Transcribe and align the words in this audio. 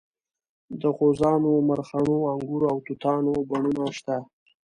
د 0.81 0.83
غوزانو 0.97 1.51
مرخڼو 1.69 2.17
انګورو 2.31 2.65
او 2.73 2.77
توتانو 2.85 3.33
بڼونه 3.49 3.85
شته. 3.97 4.17